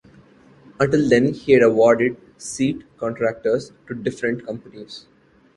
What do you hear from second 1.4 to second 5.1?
had awarded "seat" contracts to different companies.